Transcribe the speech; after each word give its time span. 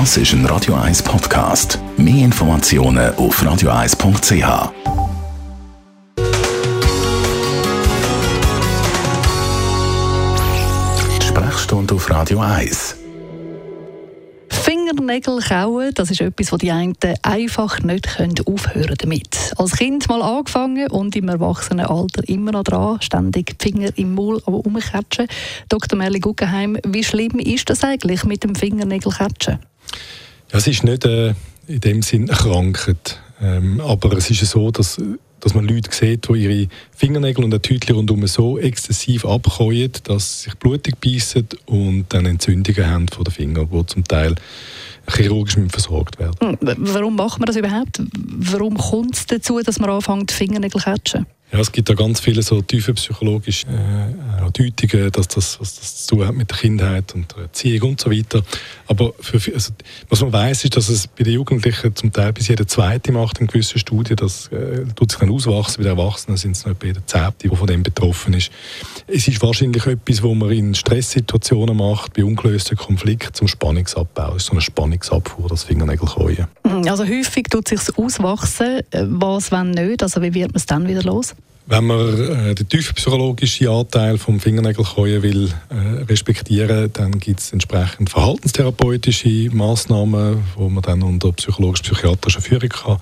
Das 0.00 0.16
ist 0.16 0.32
ein 0.32 0.44
Radio 0.46 0.74
1 0.74 1.04
Podcast. 1.04 1.78
Mehr 1.96 2.24
Informationen 2.24 3.14
auf 3.14 3.40
radio1.ch. 3.40 4.72
Sprechstunde 11.22 11.94
auf 11.94 12.10
Radio 12.10 12.40
1. 12.40 12.96
Fingernägel 14.50 15.38
kauen, 15.38 15.92
das 15.94 16.10
ist 16.10 16.20
etwas, 16.20 16.50
was 16.50 16.58
die 16.58 16.72
einen 16.72 16.96
einfach 17.22 17.80
nicht 17.80 18.08
aufhören 18.48 18.96
damit. 18.98 19.54
Als 19.56 19.76
Kind 19.76 20.08
mal 20.08 20.22
angefangen 20.22 20.90
und 20.90 21.14
im 21.14 21.28
Erwachsenenalter 21.28 22.28
immer 22.28 22.50
noch 22.50 22.64
dran, 22.64 23.00
ständig 23.00 23.60
die 23.60 23.70
Finger 23.70 23.90
im 23.94 24.16
Maul 24.16 24.38
umkatschen. 24.44 25.28
Dr. 25.68 25.96
Merli 25.96 26.18
Guggenheim, 26.18 26.78
wie 26.84 27.04
schlimm 27.04 27.38
ist 27.38 27.70
das 27.70 27.84
eigentlich 27.84 28.24
mit 28.24 28.42
dem 28.42 28.56
Fingernägelkatschen? 28.56 29.60
Ja, 30.54 30.58
es 30.58 30.68
ist 30.68 30.84
nicht 30.84 31.04
äh, 31.04 31.34
in 31.66 31.80
dem 31.80 32.02
Sinn 32.02 32.30
eine 32.30 32.38
Krankheit, 32.38 33.18
ähm, 33.42 33.80
aber 33.80 34.16
es 34.16 34.30
ist 34.30 34.48
so, 34.48 34.70
dass 34.70 35.00
dass 35.40 35.52
man 35.52 35.66
Leute 35.66 35.90
sieht, 35.92 36.28
die 36.28 36.44
ihre 36.44 36.68
Fingernägel 36.96 37.44
und 37.44 37.52
ein 37.52 37.60
Tütchen 37.60 37.96
rundum 37.96 38.24
so 38.28 38.56
exzessiv 38.56 39.26
abkäuen, 39.26 39.90
dass 40.04 40.42
sie 40.42 40.44
sich 40.44 40.54
blutig 40.54 40.94
beißen 41.00 41.48
und 41.66 42.06
dann 42.08 42.24
Entzündungen 42.24 42.88
haben 42.88 43.08
von 43.08 43.24
den 43.24 43.32
Fingern, 43.32 43.68
die 43.70 43.86
zum 43.86 44.04
Teil 44.04 44.36
chirurgisch 45.10 45.58
versorgt 45.68 46.20
werden. 46.20 46.36
Hm, 46.40 46.76
warum 46.78 47.16
macht 47.16 47.40
man 47.40 47.46
das 47.46 47.56
überhaupt? 47.56 48.00
Warum 48.14 48.78
kommt 48.78 49.16
es 49.16 49.26
dazu, 49.26 49.60
dass 49.60 49.80
man 49.80 49.90
anfängt, 49.90 50.30
Fingernägel 50.30 50.80
zu 50.80 50.84
catchen? 50.84 51.26
Ja, 51.52 51.58
es 51.58 51.70
gibt 51.70 51.90
da 51.90 51.94
ganz 51.94 52.20
viele 52.20 52.42
so 52.42 52.62
tiefe 52.62 52.94
psychologische 52.94 53.66
äh, 54.46 54.50
Deutungen, 54.50 55.10
dass 55.12 55.28
das, 55.28 55.60
was 55.60 55.78
das 55.78 56.06
zu 56.06 56.16
tun 56.16 56.26
hat 56.26 56.34
mit 56.34 56.50
der 56.50 56.58
Kindheit 56.58 57.14
und 57.14 57.34
der 57.34 57.44
Erziehung 57.44 57.90
und 57.90 58.00
so 58.00 58.10
weiter. 58.10 58.42
Aber 58.86 59.12
für, 59.20 59.38
also, 59.52 59.72
was 60.08 60.20
man 60.20 60.32
weiß, 60.32 60.64
ist, 60.64 60.76
dass 60.76 60.88
es 60.88 61.06
bei 61.06 61.24
den 61.24 61.34
Jugendlichen 61.34 61.94
zum 61.94 62.12
Teil 62.12 62.32
bis 62.32 62.48
jeder 62.48 62.66
Zweite 62.66 63.12
macht 63.12 63.40
in 63.40 63.46
gewissen 63.46 63.78
Studien. 63.78 64.16
Das 64.16 64.48
äh, 64.48 64.84
tut 64.94 65.10
sich 65.10 65.20
dann 65.20 65.30
auswachsen. 65.30 65.82
Bei 65.82 65.90
den 65.90 65.98
Erwachsenen 65.98 66.36
sind 66.36 66.52
es 66.52 66.64
noch 66.64 66.72
etwa 66.72 66.86
jeder 66.86 67.06
Zehnte, 67.06 67.48
der 67.48 67.56
von 67.56 67.66
dem 67.66 67.82
betroffen 67.82 68.34
ist. 68.34 68.50
Es 69.06 69.28
ist 69.28 69.42
wahrscheinlich 69.42 69.86
etwas, 69.86 70.22
was 70.22 70.34
man 70.34 70.50
in 70.50 70.74
Stresssituationen 70.74 71.76
macht, 71.76 72.14
bei 72.14 72.24
ungelösten 72.24 72.76
Konflikten 72.76 73.34
zum 73.34 73.48
Spannungsabbau. 73.48 74.30
Es 74.30 74.44
ist 74.44 74.46
so 74.46 74.52
eine 74.52 74.60
Spannungsabfuhr, 74.60 75.48
das 75.48 75.64
Fingernägel 75.64 76.08
käuen. 76.08 76.46
Also 76.88 77.04
häufig 77.04 77.44
tut 77.50 77.68
sich 77.68 77.80
auswachsen. 77.96 78.80
Was, 78.92 79.52
wenn 79.52 79.70
nicht? 79.70 80.02
Also 80.02 80.22
wie 80.22 80.34
wird 80.34 80.52
man 80.52 80.56
es 80.56 80.66
dann 80.66 80.88
wieder 80.88 81.02
los? 81.02 81.34
Wenn 81.66 81.84
man 81.84 82.50
äh, 82.50 82.54
den 82.54 82.68
tiefenpsychologischen 82.68 83.68
Anteil 83.68 84.18
vom 84.18 84.38
Fingernägelkäuen 84.38 85.22
will 85.22 85.50
äh, 85.70 86.02
respektieren, 86.04 86.92
dann 86.92 87.18
gibt 87.18 87.40
es 87.40 87.54
entsprechend 87.54 88.10
verhaltenstherapeutische 88.10 89.48
Maßnahmen, 89.50 90.44
wo 90.56 90.68
man 90.68 90.82
dann 90.82 91.02
unter 91.02 91.32
psychologisch-psychiatrischer 91.32 92.42
Führung 92.42 92.68
kann 92.68 92.98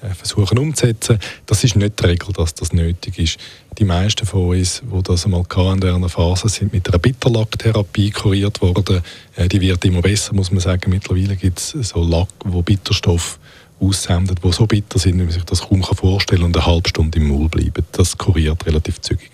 äh, 0.00 0.14
versuchen 0.14 0.58
umzusetzen. 0.58 1.18
Das 1.46 1.64
ist 1.64 1.74
nicht 1.74 1.98
die 1.98 2.06
Regel, 2.06 2.32
dass 2.34 2.54
das 2.54 2.72
nötig 2.72 3.18
ist. 3.18 3.38
Die 3.78 3.84
meisten 3.84 4.26
von 4.26 4.50
uns, 4.50 4.80
die 4.84 5.02
das 5.02 5.24
einmal 5.24 5.44
in 5.72 5.80
dieser 5.80 6.08
Phase 6.08 6.48
sind 6.48 6.72
mit 6.72 6.88
einer 6.88 7.00
Bitterlacktherapie 7.00 8.12
kuriert 8.12 8.60
worden. 8.60 9.02
Die 9.50 9.60
wird 9.60 9.84
immer 9.84 10.02
besser, 10.02 10.34
muss 10.34 10.52
man 10.52 10.60
sagen. 10.60 10.90
Mittlerweile 10.90 11.34
gibt 11.34 11.58
es 11.58 11.70
so 11.70 12.00
Lack, 12.04 12.28
wo 12.44 12.62
Bitterstoff 12.62 13.40
aussendet, 13.80 14.38
die 14.42 14.52
so 14.52 14.66
bitter 14.66 14.98
sind, 14.98 15.14
wie 15.14 15.24
man 15.24 15.30
sich 15.30 15.44
das 15.44 15.62
kaum 15.62 15.82
vorstellen 15.82 16.40
kann 16.40 16.46
und 16.46 16.56
eine 16.56 16.66
halbe 16.66 16.88
Stunde 16.88 17.18
im 17.18 17.28
Maul 17.28 17.48
bleiben. 17.48 17.84
Das 17.92 18.16
kuriert 18.16 18.66
relativ 18.66 19.00
zügig. 19.00 19.30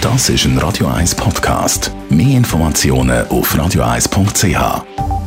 Das 0.00 0.28
ist 0.28 0.44
ein 0.44 0.58
Radio 0.58 0.86
1 0.86 1.16
Podcast. 1.16 1.90
Mehr 2.08 2.36
Informationen 2.36 3.26
auf 3.28 3.54
radio1.ch. 3.54 5.17